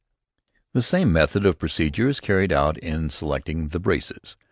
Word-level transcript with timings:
The 0.73 0.81
same 0.81 1.13
method 1.13 1.45
of 1.45 1.59
procedure 1.59 2.09
is 2.09 2.19
carried 2.19 2.51
out 2.51 2.75
in 2.79 3.11
selecting 3.11 3.67
the 3.67 3.79
braces. 3.79 4.35